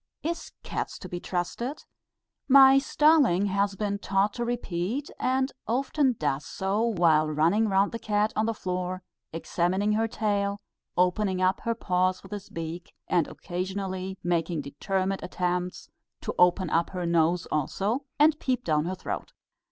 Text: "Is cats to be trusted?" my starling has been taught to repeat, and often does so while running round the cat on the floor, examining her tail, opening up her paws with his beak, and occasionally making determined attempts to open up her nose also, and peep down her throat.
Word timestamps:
"Is 0.23 0.51
cats 0.63 0.97
to 0.97 1.07
be 1.07 1.19
trusted?" 1.19 1.83
my 2.47 2.79
starling 2.79 3.45
has 3.45 3.75
been 3.75 3.99
taught 3.99 4.33
to 4.33 4.43
repeat, 4.43 5.11
and 5.19 5.51
often 5.67 6.13
does 6.13 6.43
so 6.43 6.81
while 6.81 7.27
running 7.29 7.69
round 7.69 7.91
the 7.91 7.99
cat 7.99 8.33
on 8.35 8.47
the 8.47 8.53
floor, 8.55 9.03
examining 9.31 9.91
her 9.91 10.07
tail, 10.07 10.59
opening 10.97 11.39
up 11.39 11.59
her 11.65 11.75
paws 11.75 12.23
with 12.23 12.31
his 12.31 12.49
beak, 12.49 12.95
and 13.07 13.27
occasionally 13.27 14.17
making 14.23 14.61
determined 14.61 15.21
attempts 15.21 15.87
to 16.21 16.33
open 16.39 16.71
up 16.71 16.89
her 16.89 17.05
nose 17.05 17.45
also, 17.51 18.05
and 18.17 18.39
peep 18.39 18.63
down 18.63 18.85
her 18.85 18.95
throat. 18.95 19.33